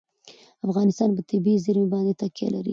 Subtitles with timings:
[0.67, 2.69] افغانستان په طبیعي زیرمې باندې تکیه لري.